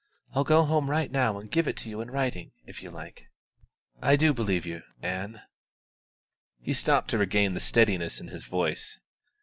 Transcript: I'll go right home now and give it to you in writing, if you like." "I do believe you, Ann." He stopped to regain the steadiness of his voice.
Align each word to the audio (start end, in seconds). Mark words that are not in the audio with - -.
I'll 0.33 0.43
go 0.43 0.61
right 0.61 0.67
home 1.05 1.11
now 1.11 1.37
and 1.37 1.51
give 1.51 1.67
it 1.67 1.77
to 1.77 1.89
you 1.91 2.01
in 2.01 2.09
writing, 2.09 2.53
if 2.65 2.81
you 2.81 2.89
like." 2.89 3.27
"I 4.01 4.15
do 4.15 4.33
believe 4.33 4.65
you, 4.65 4.81
Ann." 5.03 5.43
He 6.59 6.73
stopped 6.73 7.11
to 7.11 7.19
regain 7.19 7.53
the 7.53 7.59
steadiness 7.59 8.19
of 8.19 8.29
his 8.29 8.43
voice. 8.45 8.99